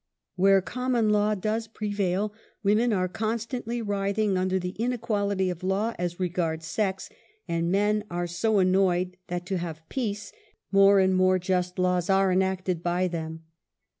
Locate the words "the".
4.57-4.71